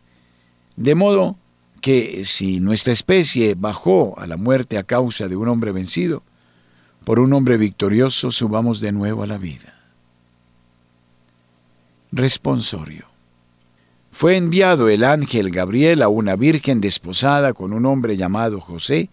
de 0.75 0.95
modo 0.95 1.37
que 1.81 2.23
si 2.23 2.59
nuestra 2.59 2.93
especie 2.93 3.55
bajó 3.55 4.17
a 4.17 4.25
la 4.25 4.37
muerte 4.37 4.77
a 4.77 4.83
causa 4.83 5.27
de 5.27 5.35
un 5.35 5.49
hombre 5.49 5.71
vencido, 5.71 6.23
por 7.03 7.19
un 7.19 7.33
hombre 7.33 7.57
victorioso 7.57 8.31
subamos 8.31 8.79
de 8.79 8.93
nuevo 8.93 9.23
a 9.23 9.27
la 9.27 9.37
vida. 9.37 9.81
Responsorio. 12.11 13.07
Fue 14.11 14.37
enviado 14.37 14.87
el 14.89 15.03
ángel 15.03 15.49
Gabriel 15.49 16.03
a 16.03 16.07
una 16.07 16.35
virgen 16.35 16.79
desposada 16.79 17.53
con 17.53 17.73
un 17.73 17.85
hombre 17.85 18.15
llamado 18.15 18.61
José 18.61 19.09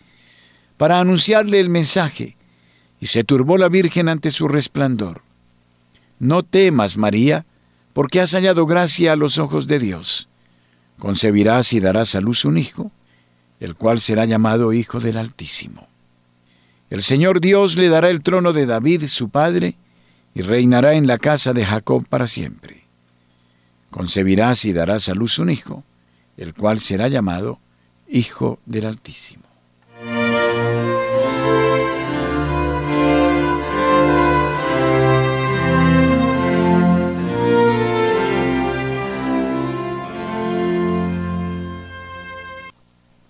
para 0.76 1.00
anunciarle 1.00 1.58
el 1.58 1.70
mensaje, 1.70 2.36
y 3.00 3.06
se 3.06 3.24
turbó 3.24 3.56
la 3.58 3.68
virgen 3.68 4.08
ante 4.08 4.30
su 4.30 4.46
resplandor. 4.46 5.22
No 6.18 6.42
temas, 6.42 6.98
María, 6.98 7.46
porque 7.92 8.20
has 8.20 8.32
hallado 8.32 8.66
gracia 8.66 9.12
a 9.12 9.16
los 9.16 9.38
ojos 9.38 9.66
de 9.66 9.78
Dios. 9.78 10.28
Concebirás 10.98 11.72
y 11.72 11.80
darás 11.80 12.14
a 12.14 12.20
luz 12.20 12.44
un 12.44 12.58
hijo, 12.58 12.92
el 13.58 13.74
cual 13.74 14.00
será 14.00 14.24
llamado 14.24 14.72
Hijo 14.72 15.00
del 15.00 15.18
Altísimo. 15.18 15.88
El 16.88 17.02
Señor 17.02 17.40
Dios 17.40 17.76
le 17.76 17.88
dará 17.88 18.10
el 18.10 18.22
trono 18.22 18.52
de 18.52 18.66
David, 18.66 19.04
su 19.06 19.28
padre, 19.28 19.76
y 20.34 20.42
reinará 20.42 20.94
en 20.94 21.06
la 21.06 21.18
casa 21.18 21.52
de 21.52 21.64
Jacob 21.64 22.06
para 22.08 22.26
siempre. 22.26 22.84
Concebirás 23.90 24.64
y 24.64 24.72
darás 24.72 25.08
a 25.08 25.14
luz 25.14 25.38
un 25.38 25.50
hijo, 25.50 25.84
el 26.36 26.54
cual 26.54 26.78
será 26.78 27.08
llamado 27.08 27.60
Hijo 28.08 28.58
del 28.66 28.86
Altísimo. 28.86 29.39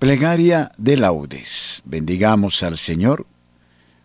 Plegaria 0.01 0.73
de 0.79 0.97
laudes. 0.97 1.83
Bendigamos 1.85 2.63
al 2.63 2.79
Señor 2.79 3.27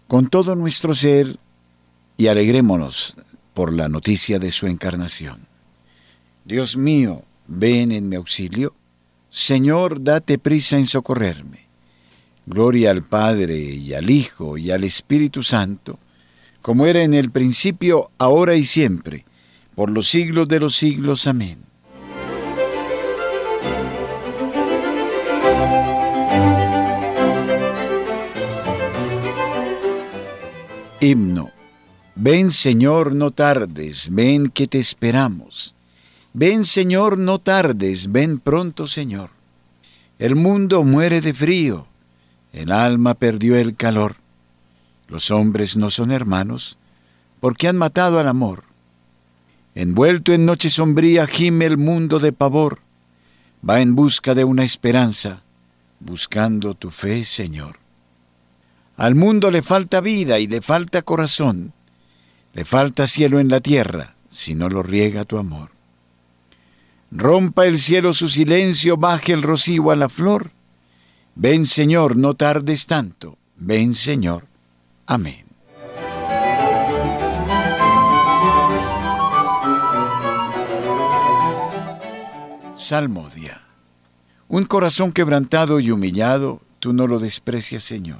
con 0.09 0.27
todo 0.27 0.53
nuestro 0.53 0.93
ser 0.93 1.37
y 2.17 2.27
alegrémonos 2.27 3.15
por 3.53 3.71
la 3.71 3.87
noticia 3.87 4.37
de 4.37 4.51
su 4.51 4.67
encarnación. 4.67 5.47
Dios 6.43 6.75
mío, 6.75 7.23
ven 7.47 7.93
en 7.93 8.09
mi 8.09 8.17
auxilio. 8.17 8.75
Señor, 9.29 10.03
date 10.03 10.37
prisa 10.37 10.77
en 10.77 10.85
socorrerme. 10.85 11.65
Gloria 12.45 12.91
al 12.91 13.03
Padre 13.03 13.57
y 13.57 13.93
al 13.93 14.09
Hijo 14.09 14.57
y 14.57 14.71
al 14.71 14.83
Espíritu 14.83 15.43
Santo, 15.43 15.97
como 16.61 16.87
era 16.87 17.03
en 17.03 17.13
el 17.13 17.31
principio, 17.31 18.11
ahora 18.17 18.55
y 18.55 18.65
siempre, 18.65 19.23
por 19.75 19.89
los 19.89 20.09
siglos 20.09 20.49
de 20.49 20.59
los 20.59 20.75
siglos. 20.75 21.25
Amén. 21.25 21.59
Himno. 31.05 31.51
Ven 32.15 32.49
Señor, 32.49 33.13
no 33.13 33.31
tardes, 33.31 34.09
ven 34.11 34.47
que 34.47 34.67
te 34.67 34.79
esperamos. 34.79 35.75
Ven 36.33 36.65
Señor, 36.65 37.17
no 37.19 37.39
tardes, 37.39 38.11
ven 38.11 38.39
pronto 38.39 38.87
Señor. 38.87 39.29
El 40.17 40.35
mundo 40.35 40.83
muere 40.83 41.21
de 41.21 41.33
frío, 41.33 41.87
el 42.53 42.71
alma 42.71 43.13
perdió 43.13 43.55
el 43.57 43.75
calor. 43.75 44.15
Los 45.07 45.29
hombres 45.29 45.77
no 45.77 45.89
son 45.89 46.11
hermanos, 46.11 46.79
porque 47.39 47.67
han 47.67 47.77
matado 47.77 48.19
al 48.19 48.27
amor. 48.27 48.63
Envuelto 49.75 50.33
en 50.33 50.45
noche 50.45 50.69
sombría 50.69 51.27
gime 51.27 51.65
el 51.65 51.77
mundo 51.77 52.17
de 52.17 52.31
pavor. 52.31 52.79
Va 53.67 53.81
en 53.81 53.93
busca 53.93 54.33
de 54.33 54.43
una 54.43 54.63
esperanza, 54.63 55.43
buscando 55.99 56.73
tu 56.73 56.89
fe, 56.89 57.23
Señor. 57.23 57.84
Al 58.97 59.15
mundo 59.15 59.51
le 59.51 59.61
falta 59.61 59.99
vida 59.99 60.39
y 60.39 60.47
le 60.47 60.61
falta 60.61 61.01
corazón. 61.01 61.73
Le 62.53 62.63
falta 62.63 63.07
cielo 63.07 63.39
en 63.39 63.49
la 63.49 63.59
tierra 63.59 64.15
si 64.29 64.55
no 64.55 64.69
lo 64.69 64.83
riega 64.83 65.23
tu 65.23 65.37
amor. 65.37 65.71
Rompa 67.11 67.65
el 67.65 67.77
cielo 67.77 68.13
su 68.13 68.27
silencio, 68.27 68.97
baje 68.97 69.33
el 69.33 69.41
rocío 69.43 69.91
a 69.91 69.95
la 69.95 70.09
flor. 70.09 70.51
Ven 71.35 71.65
Señor, 71.65 72.17
no 72.17 72.33
tardes 72.33 72.87
tanto. 72.87 73.37
Ven 73.55 73.93
Señor. 73.93 74.47
Amén. 75.05 75.45
Salmodia. 82.75 83.61
Un 84.47 84.65
corazón 84.65 85.11
quebrantado 85.11 85.79
y 85.79 85.91
humillado, 85.91 86.61
tú 86.79 86.93
no 86.93 87.07
lo 87.07 87.19
desprecias, 87.19 87.83
Señor. 87.83 88.19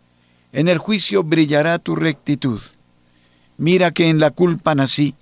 en 0.53 0.67
el 0.67 0.77
juicio 0.77 1.23
brillará 1.23 1.79
tu 1.79 1.95
rectitud. 1.95 2.59
Mira 3.57 3.91
que 3.91 4.09
en 4.09 4.19
la 4.19 4.31
culpa 4.31 4.75
nací, 4.75 5.15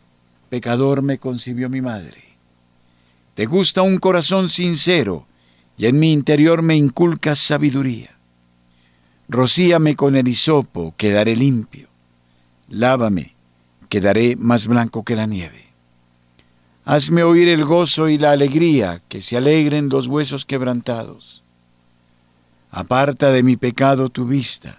pecador 0.50 1.02
me 1.02 1.20
concibió 1.20 1.70
mi 1.70 1.82
madre. 1.82 2.24
Te 3.36 3.46
gusta 3.46 3.82
un 3.84 4.00
corazón 4.00 4.50
sincero, 4.50 5.28
y 5.78 5.86
en 5.86 6.00
mi 6.00 6.12
interior 6.12 6.62
me 6.62 6.76
inculcas 6.76 7.40
sabiduría. 7.40 8.18
Rocíame 9.28 9.96
con 9.96 10.16
el 10.16 10.28
hisopo, 10.28 10.94
quedaré 10.98 11.36
limpio. 11.36 11.88
Lávame, 12.68 13.36
quedaré 13.88 14.36
más 14.36 14.68
blanco 14.68 15.04
que 15.04 15.16
la 15.16 15.26
nieve. 15.26 15.68
Hazme 16.86 17.24
oír 17.24 17.50
el 17.50 17.64
gozo 17.66 18.10
y 18.10 18.18
la 18.18 18.32
alegría, 18.32 19.02
que 19.08 19.22
se 19.22 19.38
alegren 19.38 19.90
los 19.90 20.08
huesos 20.08 20.46
quebrantados. 20.46 21.44
Aparta 22.72 23.32
de 23.32 23.44
mi 23.44 23.58
pecado 23.58 24.10
tu 24.10 24.26
vista 24.26 24.79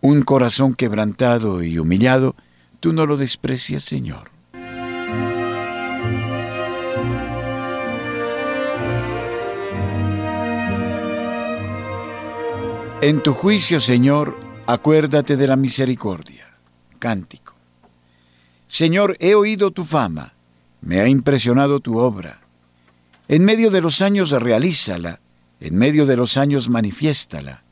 Un 0.00 0.22
corazón 0.22 0.74
quebrantado 0.74 1.62
y 1.62 1.78
humillado, 1.78 2.36
tú 2.80 2.92
no 2.92 3.06
lo 3.06 3.16
desprecias, 3.16 3.82
Señor. 3.82 4.30
En 13.02 13.22
tu 13.22 13.34
juicio, 13.34 13.80
Señor, 13.80 14.38
acuérdate 14.66 15.36
de 15.36 15.46
la 15.46 15.56
misericordia. 15.56 16.56
Cántico. 16.98 17.54
Señor, 18.66 19.16
he 19.20 19.34
oído 19.34 19.70
tu 19.70 19.84
fama, 19.84 20.34
me 20.80 21.00
ha 21.00 21.08
impresionado 21.08 21.80
tu 21.80 21.98
obra. 21.98 22.40
En 23.28 23.44
medio 23.44 23.70
de 23.70 23.80
los 23.80 24.02
años 24.02 24.30
realízala, 24.30 25.20
en 25.60 25.76
medio 25.76 26.06
de 26.06 26.16
los 26.16 26.36
años 26.36 26.68
manifiéstala 26.68 27.65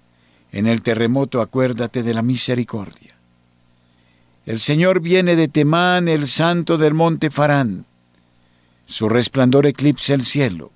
en 0.54 0.68
el 0.68 0.82
terremoto 0.82 1.40
acuérdate 1.40 2.04
de 2.04 2.14
la 2.14 2.22
misericordia. 2.22 3.16
El 4.46 4.60
Señor 4.60 5.00
viene 5.00 5.34
de 5.34 5.48
Temán, 5.48 6.06
el 6.06 6.28
santo 6.28 6.78
del 6.78 6.94
monte 6.94 7.32
Farán. 7.32 7.86
Su 8.86 9.08
resplandor 9.08 9.66
eclipsa 9.66 10.14
el 10.14 10.22
cielo. 10.22 10.70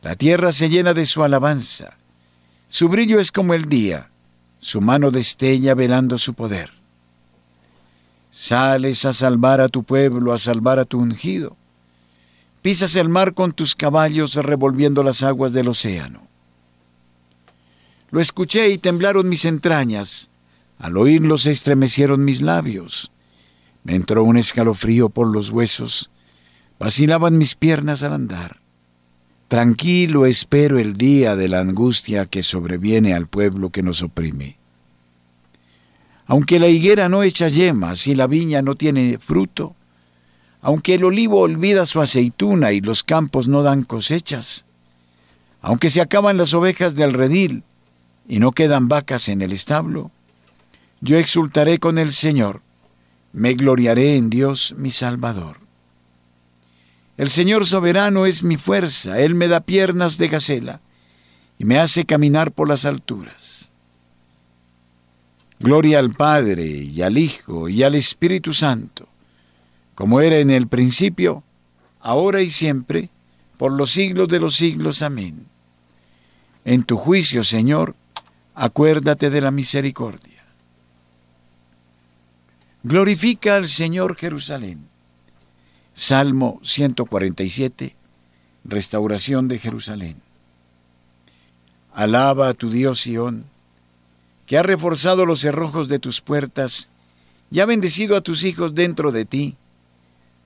La 0.00 0.14
tierra 0.14 0.52
se 0.52 0.70
llena 0.70 0.94
de 0.94 1.04
su 1.04 1.22
alabanza. 1.22 1.98
Su 2.66 2.88
brillo 2.88 3.20
es 3.20 3.30
como 3.30 3.52
el 3.52 3.66
día. 3.66 4.10
Su 4.58 4.80
mano 4.80 5.10
destella 5.10 5.74
velando 5.74 6.16
su 6.16 6.32
poder. 6.32 6.72
Sales 8.30 9.04
a 9.04 9.12
salvar 9.12 9.60
a 9.60 9.68
tu 9.68 9.82
pueblo, 9.82 10.32
a 10.32 10.38
salvar 10.38 10.78
a 10.78 10.86
tu 10.86 10.98
ungido. 10.98 11.58
Pisas 12.62 12.96
el 12.96 13.10
mar 13.10 13.34
con 13.34 13.52
tus 13.52 13.74
caballos 13.74 14.36
revolviendo 14.36 15.02
las 15.02 15.22
aguas 15.22 15.52
del 15.52 15.68
océano. 15.68 16.26
Lo 18.10 18.20
escuché 18.20 18.70
y 18.70 18.78
temblaron 18.78 19.28
mis 19.28 19.44
entrañas. 19.44 20.30
Al 20.78 20.96
oírlo 20.96 21.38
se 21.38 21.50
estremecieron 21.50 22.24
mis 22.24 22.42
labios. 22.42 23.10
Me 23.84 23.94
entró 23.94 24.24
un 24.24 24.36
escalofrío 24.36 25.08
por 25.08 25.28
los 25.28 25.50
huesos. 25.50 26.10
Vacilaban 26.78 27.38
mis 27.38 27.54
piernas 27.54 28.02
al 28.02 28.14
andar. 28.14 28.60
Tranquilo 29.48 30.26
espero 30.26 30.78
el 30.78 30.94
día 30.94 31.36
de 31.36 31.48
la 31.48 31.60
angustia 31.60 32.26
que 32.26 32.42
sobreviene 32.42 33.14
al 33.14 33.26
pueblo 33.26 33.70
que 33.70 33.82
nos 33.82 34.02
oprime. 34.02 34.58
Aunque 36.26 36.58
la 36.58 36.68
higuera 36.68 37.08
no 37.08 37.22
echa 37.22 37.48
yemas 37.48 38.06
y 38.06 38.14
la 38.14 38.26
viña 38.26 38.62
no 38.62 38.74
tiene 38.74 39.18
fruto, 39.18 39.76
aunque 40.62 40.94
el 40.94 41.04
olivo 41.04 41.40
olvida 41.40 41.84
su 41.84 42.00
aceituna 42.00 42.72
y 42.72 42.80
los 42.80 43.04
campos 43.04 43.48
no 43.48 43.62
dan 43.62 43.84
cosechas, 43.84 44.64
aunque 45.60 45.90
se 45.90 46.00
acaban 46.00 46.38
las 46.38 46.54
ovejas 46.54 46.94
del 46.94 47.12
redil 47.12 47.62
y 48.28 48.38
no 48.38 48.52
quedan 48.52 48.88
vacas 48.88 49.28
en 49.28 49.42
el 49.42 49.52
establo, 49.52 50.10
yo 51.00 51.18
exultaré 51.18 51.78
con 51.78 51.98
el 51.98 52.12
Señor, 52.12 52.62
me 53.32 53.54
gloriaré 53.54 54.16
en 54.16 54.30
Dios 54.30 54.74
mi 54.78 54.90
Salvador. 54.90 55.58
El 57.16 57.30
Señor 57.30 57.66
soberano 57.66 58.26
es 58.26 58.42
mi 58.42 58.56
fuerza, 58.56 59.20
Él 59.20 59.34
me 59.34 59.48
da 59.48 59.60
piernas 59.60 60.18
de 60.18 60.28
gacela 60.28 60.80
y 61.58 61.64
me 61.64 61.78
hace 61.78 62.04
caminar 62.04 62.52
por 62.52 62.68
las 62.68 62.86
alturas. 62.86 63.70
Gloria 65.60 65.98
al 65.98 66.12
Padre 66.12 66.66
y 66.66 67.02
al 67.02 67.16
Hijo 67.16 67.68
y 67.68 67.82
al 67.82 67.94
Espíritu 67.94 68.52
Santo, 68.52 69.08
como 69.94 70.20
era 70.20 70.38
en 70.38 70.50
el 70.50 70.66
principio, 70.66 71.44
ahora 72.00 72.42
y 72.42 72.50
siempre, 72.50 73.10
por 73.56 73.72
los 73.72 73.92
siglos 73.92 74.28
de 74.28 74.40
los 74.40 74.56
siglos. 74.56 75.02
Amén. 75.02 75.46
En 76.64 76.82
tu 76.82 76.96
juicio, 76.96 77.44
Señor, 77.44 77.94
acuérdate 78.54 79.30
de 79.30 79.40
la 79.40 79.50
misericordia. 79.50 80.44
Glorifica 82.82 83.56
al 83.56 83.66
Señor 83.66 84.16
Jerusalén. 84.16 84.88
Salmo 85.94 86.60
147, 86.62 87.94
Restauración 88.64 89.48
de 89.48 89.58
Jerusalén. 89.58 90.20
Alaba 91.92 92.48
a 92.48 92.54
tu 92.54 92.70
Dios 92.70 93.00
Sión, 93.00 93.44
que 94.46 94.58
ha 94.58 94.62
reforzado 94.62 95.24
los 95.24 95.40
cerrojos 95.40 95.88
de 95.88 95.98
tus 95.98 96.20
puertas 96.20 96.90
y 97.50 97.60
ha 97.60 97.66
bendecido 97.66 98.16
a 98.16 98.20
tus 98.20 98.44
hijos 98.44 98.74
dentro 98.74 99.12
de 99.12 99.24
ti, 99.24 99.56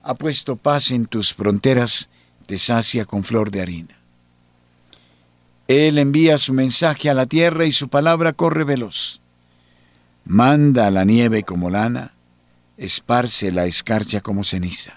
ha 0.03 0.13
puesto 0.13 0.55
paz 0.55 0.91
en 0.91 1.07
tus 1.07 1.33
fronteras, 1.33 2.09
te 2.45 2.57
sacia 2.57 3.05
con 3.05 3.23
flor 3.23 3.51
de 3.51 3.61
harina. 3.61 3.98
Él 5.69 5.99
envía 5.99 6.39
su 6.39 6.51
mensaje 6.51 7.11
a 7.11 7.13
la 7.13 7.27
tierra 7.27 7.63
y 7.63 7.71
su 7.71 7.89
palabra 7.89 8.33
corre 8.33 8.63
veloz. 8.63 9.21
Manda 10.25 10.89
la 10.89 11.05
nieve 11.05 11.43
como 11.43 11.69
lana, 11.69 12.15
esparce 12.75 13.51
la 13.51 13.67
escarcha 13.67 14.19
como 14.19 14.43
ceniza. 14.43 14.95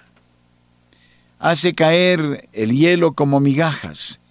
Hace 1.39 1.75
caer 1.75 2.49
el 2.55 2.73
hielo 2.73 3.13
como 3.13 3.39
migajas, 3.39 4.23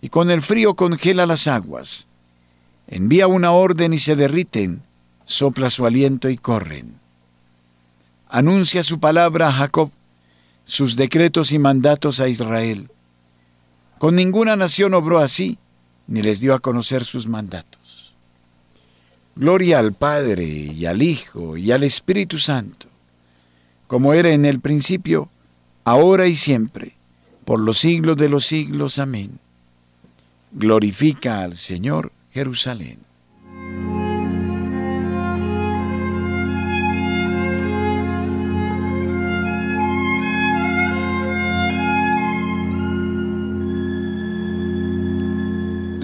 y 0.00 0.08
con 0.08 0.32
el 0.32 0.42
frío 0.42 0.74
congela 0.74 1.26
las 1.26 1.46
aguas. 1.46 2.08
Envía 2.88 3.28
una 3.28 3.52
orden 3.52 3.92
y 3.92 3.98
se 3.98 4.16
derriten, 4.16 4.82
sopla 5.24 5.70
su 5.70 5.86
aliento 5.86 6.28
y 6.28 6.36
corren. 6.36 6.98
Anuncia 8.28 8.82
su 8.82 8.98
palabra 8.98 9.46
a 9.46 9.52
Jacob, 9.52 9.92
sus 10.64 10.96
decretos 10.96 11.52
y 11.52 11.60
mandatos 11.60 12.18
a 12.18 12.26
Israel. 12.26 12.90
Con 13.98 14.16
ninguna 14.16 14.56
nación 14.56 14.92
obró 14.94 15.20
así, 15.20 15.56
ni 16.06 16.22
les 16.22 16.40
dio 16.40 16.54
a 16.54 16.60
conocer 16.60 17.04
sus 17.04 17.26
mandatos. 17.26 18.14
Gloria 19.36 19.78
al 19.78 19.92
Padre 19.92 20.44
y 20.44 20.86
al 20.86 21.02
Hijo 21.02 21.56
y 21.56 21.72
al 21.72 21.82
Espíritu 21.82 22.38
Santo 22.38 22.94
como 23.94 24.12
era 24.12 24.30
en 24.30 24.44
el 24.44 24.58
principio, 24.58 25.28
ahora 25.84 26.26
y 26.26 26.34
siempre, 26.34 26.96
por 27.44 27.60
los 27.60 27.78
siglos 27.78 28.16
de 28.16 28.28
los 28.28 28.44
siglos. 28.44 28.98
Amén. 28.98 29.38
Glorifica 30.50 31.42
al 31.42 31.56
Señor 31.56 32.10
Jerusalén. 32.32 33.03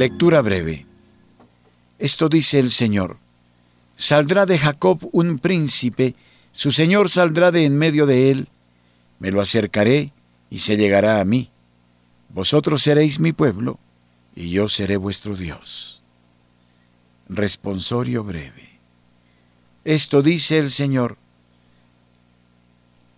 Lectura 0.00 0.40
breve. 0.40 0.86
Esto 1.98 2.30
dice 2.30 2.58
el 2.58 2.70
Señor. 2.70 3.18
Saldrá 3.96 4.46
de 4.46 4.58
Jacob 4.58 5.10
un 5.12 5.38
príncipe 5.38 6.14
su 6.52 6.70
Señor 6.70 7.10
saldrá 7.10 7.50
de 7.50 7.66
en 7.66 7.76
medio 7.76 8.06
de 8.06 8.30
él, 8.30 8.48
me 9.18 9.30
lo 9.30 9.42
acercaré 9.42 10.14
y 10.48 10.60
se 10.60 10.78
llegará 10.78 11.20
a 11.20 11.24
mí. 11.26 11.50
Vosotros 12.30 12.82
seréis 12.82 13.20
mi 13.20 13.34
pueblo 13.34 13.78
y 14.34 14.48
yo 14.48 14.70
seré 14.70 14.96
vuestro 14.96 15.36
Dios. 15.36 16.02
Responsorio 17.28 18.24
breve. 18.24 18.80
Esto 19.84 20.22
dice 20.22 20.58
el 20.58 20.70
Señor. 20.70 21.18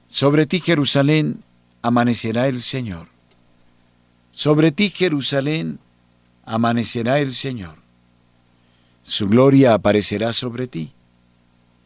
Sobre 0.09 0.47
ti 0.47 0.59
Jerusalén 0.59 1.45
amanecerá 1.81 2.49
el 2.49 2.61
Señor. 2.61 3.07
Sobre 4.33 4.73
ti 4.73 4.90
Jerusalén 4.90 5.79
amanecerá 6.44 7.18
el 7.18 7.33
Señor. 7.33 7.76
Su 9.02 9.28
gloria 9.28 9.74
aparecerá 9.74 10.33
sobre 10.33 10.66
ti. 10.66 10.92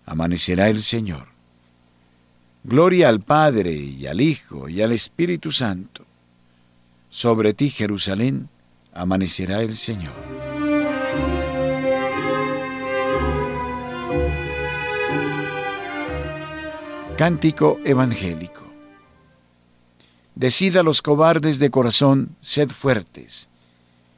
Amanecerá 0.04 0.68
el 0.68 0.82
Señor. 0.82 1.28
Gloria 2.62 3.08
al 3.08 3.20
Padre 3.20 3.72
y 3.72 4.06
al 4.06 4.20
Hijo 4.20 4.68
y 4.68 4.82
al 4.82 4.92
Espíritu 4.92 5.52
Santo. 5.52 6.04
Sobre 7.08 7.54
ti, 7.54 7.70
Jerusalén, 7.70 8.48
amanecerá 8.92 9.62
el 9.62 9.74
Señor. 9.74 10.14
Cántico 17.16 17.78
Evangélico. 17.84 18.62
Decida 20.34 20.82
los 20.82 21.00
cobardes 21.00 21.58
de 21.58 21.70
corazón, 21.70 22.36
sed 22.42 22.68
fuertes. 22.68 23.48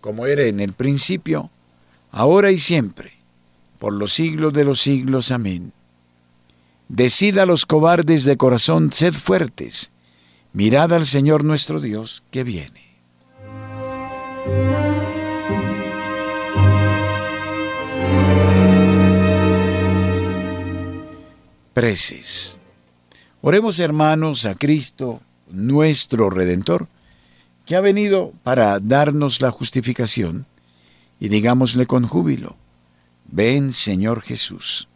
como 0.00 0.26
era 0.26 0.44
en 0.44 0.60
el 0.60 0.72
principio, 0.72 1.50
ahora 2.10 2.50
y 2.50 2.58
siempre, 2.58 3.12
por 3.78 3.92
los 3.92 4.12
siglos 4.12 4.52
de 4.52 4.64
los 4.64 4.80
siglos. 4.80 5.30
Amén. 5.32 5.72
Decida 6.88 7.46
los 7.46 7.66
cobardes 7.66 8.24
de 8.24 8.36
corazón, 8.36 8.92
sed 8.92 9.14
fuertes. 9.14 9.92
Mirad 10.52 10.92
al 10.92 11.06
Señor 11.06 11.44
nuestro 11.44 11.80
Dios 11.80 12.24
que 12.30 12.42
viene. 12.42 12.90
Preces. 21.72 22.58
Oremos 23.42 23.78
hermanos 23.78 24.44
a 24.44 24.54
Cristo, 24.54 25.20
nuestro 25.48 26.28
Redentor, 26.28 26.88
que 27.70 27.76
ha 27.76 27.80
venido 27.80 28.32
para 28.42 28.80
darnos 28.80 29.40
la 29.40 29.52
justificación, 29.52 30.44
y 31.20 31.28
digámosle 31.28 31.86
con 31.86 32.04
júbilo, 32.04 32.56
ven 33.26 33.70
Señor 33.70 34.22
Jesús. 34.22 34.88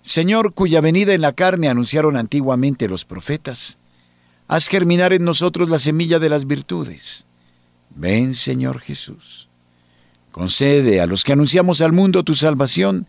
Señor, 0.00 0.54
cuya 0.54 0.80
venida 0.80 1.12
en 1.12 1.20
la 1.20 1.34
carne 1.34 1.68
anunciaron 1.68 2.16
antiguamente 2.16 2.88
los 2.88 3.04
profetas, 3.04 3.76
haz 4.46 4.68
germinar 4.68 5.12
en 5.12 5.24
nosotros 5.24 5.68
la 5.68 5.78
semilla 5.78 6.18
de 6.18 6.30
las 6.30 6.46
virtudes. 6.46 7.26
Ven, 7.94 8.32
Señor 8.32 8.80
Jesús. 8.80 9.50
Concede 10.30 11.02
a 11.02 11.06
los 11.06 11.22
que 11.22 11.34
anunciamos 11.34 11.82
al 11.82 11.92
mundo 11.92 12.24
tu 12.24 12.32
salvación, 12.32 13.06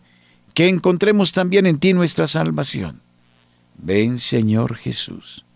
que 0.52 0.68
encontremos 0.68 1.32
también 1.32 1.64
en 1.64 1.78
ti 1.78 1.94
nuestra 1.94 2.26
salvación. 2.26 3.00
Ven, 3.78 4.18
Señor 4.18 4.74
Jesús. 4.74 5.46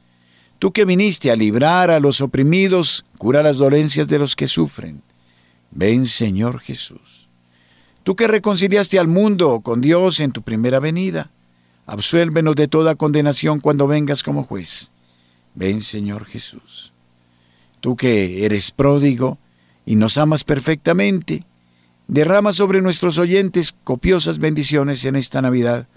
Tú 0.64 0.72
que 0.72 0.86
viniste 0.86 1.30
a 1.30 1.36
librar 1.36 1.90
a 1.90 2.00
los 2.00 2.22
oprimidos, 2.22 3.04
cura 3.18 3.42
las 3.42 3.58
dolencias 3.58 4.08
de 4.08 4.18
los 4.18 4.34
que 4.34 4.46
sufren. 4.46 5.02
Ven, 5.70 6.06
Señor 6.06 6.58
Jesús. 6.58 7.28
Tú 8.02 8.16
que 8.16 8.26
reconciliaste 8.26 8.98
al 8.98 9.06
mundo 9.06 9.60
con 9.62 9.82
Dios 9.82 10.20
en 10.20 10.32
tu 10.32 10.40
primera 10.40 10.80
venida, 10.80 11.30
absuélvenos 11.84 12.56
de 12.56 12.66
toda 12.66 12.94
condenación 12.94 13.60
cuando 13.60 13.86
vengas 13.86 14.22
como 14.22 14.42
juez. 14.42 14.90
Ven, 15.54 15.82
Señor 15.82 16.24
Jesús. 16.24 16.94
Tú 17.80 17.94
que 17.94 18.46
eres 18.46 18.70
pródigo 18.70 19.36
y 19.84 19.96
nos 19.96 20.16
amas 20.16 20.44
perfectamente, 20.44 21.44
derrama 22.08 22.54
sobre 22.54 22.80
nuestros 22.80 23.18
oyentes 23.18 23.74
copiosas 23.84 24.38
bendiciones 24.38 25.04
en 25.04 25.16
esta 25.16 25.42
Navidad, 25.42 25.88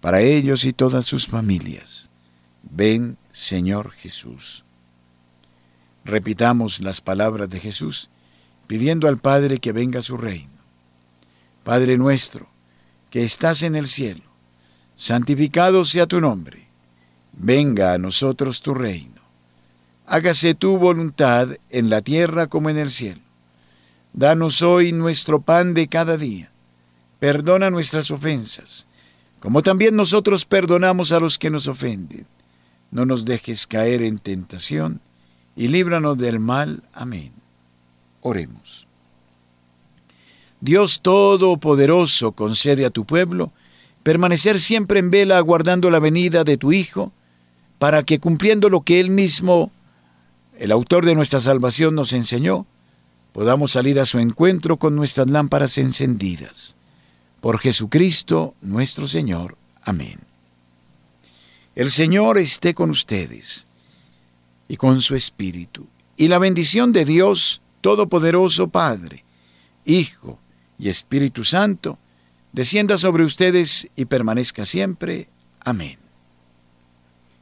para 0.00 0.22
ellos 0.22 0.64
y 0.64 0.72
todas 0.72 1.04
sus 1.04 1.28
familias. 1.28 2.10
Ven, 2.64 3.16
Señor 3.42 3.90
Jesús. 3.90 4.64
Repitamos 6.04 6.80
las 6.80 7.00
palabras 7.00 7.50
de 7.50 7.58
Jesús, 7.58 8.08
pidiendo 8.68 9.08
al 9.08 9.18
Padre 9.18 9.58
que 9.58 9.72
venga 9.72 10.00
su 10.00 10.16
reino. 10.16 10.52
Padre 11.64 11.98
nuestro, 11.98 12.46
que 13.10 13.24
estás 13.24 13.64
en 13.64 13.74
el 13.74 13.88
cielo, 13.88 14.22
santificado 14.94 15.84
sea 15.84 16.06
tu 16.06 16.20
nombre. 16.20 16.68
Venga 17.32 17.94
a 17.94 17.98
nosotros 17.98 18.62
tu 18.62 18.74
reino. 18.74 19.20
Hágase 20.06 20.54
tu 20.54 20.78
voluntad 20.78 21.48
en 21.68 21.90
la 21.90 22.00
tierra 22.00 22.46
como 22.46 22.70
en 22.70 22.78
el 22.78 22.92
cielo. 22.92 23.22
Danos 24.12 24.62
hoy 24.62 24.92
nuestro 24.92 25.40
pan 25.40 25.74
de 25.74 25.88
cada 25.88 26.16
día. 26.16 26.52
Perdona 27.18 27.70
nuestras 27.70 28.12
ofensas, 28.12 28.86
como 29.40 29.62
también 29.62 29.96
nosotros 29.96 30.44
perdonamos 30.44 31.10
a 31.10 31.18
los 31.18 31.40
que 31.40 31.50
nos 31.50 31.66
ofenden. 31.66 32.24
No 32.92 33.04
nos 33.04 33.24
dejes 33.24 33.66
caer 33.66 34.02
en 34.02 34.18
tentación, 34.18 35.00
y 35.56 35.68
líbranos 35.68 36.16
del 36.18 36.38
mal. 36.38 36.84
Amén. 36.92 37.32
Oremos. 38.20 38.86
Dios 40.60 41.00
Todopoderoso, 41.02 42.32
concede 42.32 42.86
a 42.86 42.90
tu 42.90 43.04
pueblo 43.04 43.50
permanecer 44.02 44.58
siempre 44.58 45.00
en 45.00 45.10
vela 45.10 45.38
aguardando 45.38 45.90
la 45.90 45.98
venida 45.98 46.44
de 46.44 46.56
tu 46.56 46.72
Hijo, 46.72 47.12
para 47.78 48.02
que 48.02 48.20
cumpliendo 48.20 48.68
lo 48.68 48.82
que 48.82 49.00
Él 49.00 49.10
mismo, 49.10 49.72
el 50.58 50.72
autor 50.72 51.04
de 51.04 51.14
nuestra 51.14 51.40
salvación, 51.40 51.94
nos 51.94 52.12
enseñó, 52.12 52.66
podamos 53.32 53.72
salir 53.72 53.98
a 53.98 54.06
su 54.06 54.18
encuentro 54.18 54.76
con 54.76 54.94
nuestras 54.94 55.30
lámparas 55.30 55.78
encendidas. 55.78 56.76
Por 57.40 57.58
Jesucristo 57.58 58.54
nuestro 58.60 59.08
Señor. 59.08 59.56
Amén. 59.82 60.31
El 61.74 61.90
Señor 61.90 62.38
esté 62.38 62.74
con 62.74 62.90
ustedes 62.90 63.66
y 64.68 64.76
con 64.76 65.00
su 65.00 65.14
Espíritu, 65.14 65.86
y 66.16 66.28
la 66.28 66.38
bendición 66.38 66.92
de 66.92 67.04
Dios 67.04 67.62
Todopoderoso 67.80 68.68
Padre, 68.68 69.24
Hijo 69.84 70.38
y 70.78 70.88
Espíritu 70.88 71.44
Santo, 71.44 71.98
descienda 72.52 72.98
sobre 72.98 73.24
ustedes 73.24 73.88
y 73.96 74.04
permanezca 74.04 74.64
siempre. 74.64 75.28
Amén. 75.60 75.98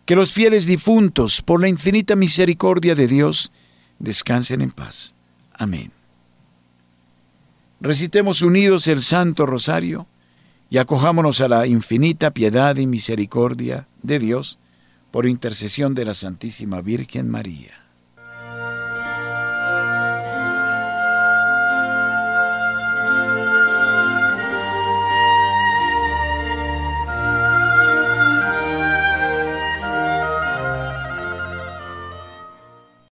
Que 0.06 0.16
los 0.16 0.32
fieles 0.32 0.64
difuntos, 0.66 1.42
por 1.42 1.60
la 1.60 1.68
infinita 1.68 2.16
misericordia 2.16 2.94
de 2.94 3.06
Dios, 3.06 3.52
descansen 3.98 4.60
en 4.60 4.70
paz. 4.70 5.14
Amén. 5.52 5.90
Recitemos 7.80 8.42
unidos 8.42 8.86
el 8.88 9.02
Santo 9.02 9.44
Rosario 9.44 10.06
y 10.68 10.78
acojámonos 10.78 11.40
a 11.40 11.48
la 11.48 11.66
infinita 11.66 12.30
piedad 12.30 12.76
y 12.76 12.86
misericordia 12.86 13.88
de 14.02 14.18
Dios 14.18 14.58
por 15.10 15.26
intercesión 15.26 15.94
de 15.94 16.04
la 16.04 16.14
Santísima 16.14 16.80
Virgen 16.80 17.28
María. 17.28 17.79